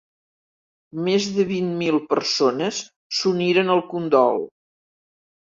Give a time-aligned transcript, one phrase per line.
[1.07, 2.81] Més de vint mil persones
[3.19, 4.45] s'uniren al condol.